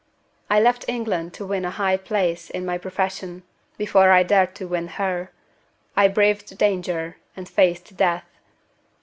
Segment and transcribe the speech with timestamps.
[0.49, 3.43] I left England to win a high place in my profession,
[3.77, 5.29] before I dared to win her.
[5.95, 8.25] I braved danger, and faced death.